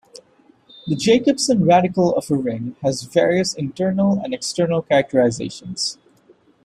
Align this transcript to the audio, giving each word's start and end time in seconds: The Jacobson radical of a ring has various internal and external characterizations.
The 0.87 0.95
Jacobson 0.95 1.63
radical 1.63 2.15
of 2.17 2.31
a 2.31 2.35
ring 2.35 2.75
has 2.81 3.03
various 3.03 3.53
internal 3.53 4.19
and 4.19 4.33
external 4.33 4.81
characterizations. 4.81 5.99